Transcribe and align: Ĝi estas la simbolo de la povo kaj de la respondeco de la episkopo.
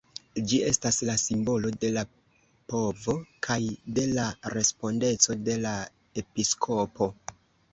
Ĝi 0.51 0.59
estas 0.67 0.95
la 1.09 1.15
simbolo 1.23 1.71
de 1.83 1.91
la 1.97 2.03
povo 2.73 3.15
kaj 3.49 3.59
de 3.99 4.07
la 4.15 4.27
respondeco 4.55 5.37
de 5.51 5.59
la 5.67 5.77
episkopo. 6.25 7.11